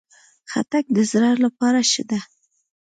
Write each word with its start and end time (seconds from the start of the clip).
خټکی 0.51 0.91
د 0.95 0.99
زړه 1.11 1.29
لپاره 1.43 1.79
ښه 1.91 2.03
ده. 2.09 2.19